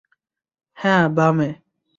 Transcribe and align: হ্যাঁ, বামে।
হ্যাঁ, 0.77 1.03
বামে। 1.09 1.49